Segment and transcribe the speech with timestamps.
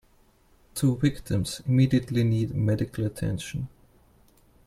[0.73, 3.67] Two victims immediately need medical attention.